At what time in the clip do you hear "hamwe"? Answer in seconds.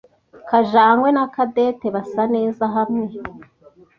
2.75-3.05